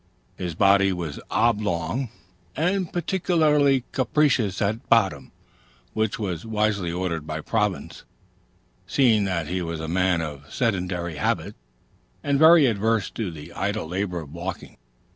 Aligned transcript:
His 0.35 0.55
body 0.55 0.91
was 0.91 1.19
oblong, 1.29 2.09
and 2.55 2.91
particularly 2.91 3.83
capacious 3.91 4.59
at 4.59 4.89
bottom; 4.89 5.31
which 5.93 6.17
was 6.17 6.43
wisely 6.43 6.91
ordered 6.91 7.27
by 7.27 7.39
Providence, 7.41 8.03
seeing 8.87 9.25
that 9.25 9.45
he 9.47 9.61
was 9.61 9.79
a 9.79 9.87
man 9.87 10.19
of 10.21 10.51
sedentary 10.51 11.17
habits, 11.17 11.59
and 12.23 12.39
very 12.39 12.65
averse 12.65 13.11
to 13.11 13.29
the 13.29 13.53
idle 13.53 13.87
labor 13.89 14.21
of 14.21 14.33
walking. 14.33 14.77